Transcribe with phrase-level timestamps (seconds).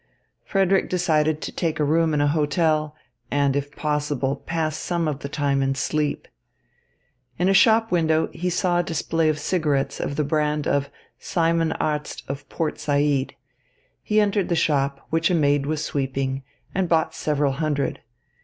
[0.43, 2.95] Frederick decided to take a room in a hotel,
[3.29, 6.27] and, if possible, pass some of the time in sleep.
[7.37, 11.71] In a shop window he saw a display of cigarettes of the brand of Simon
[11.73, 13.35] Arzt of Port Said.
[14.01, 16.41] He entered the shop, which a maid was sweeping,
[16.73, 17.99] and bought several hundred.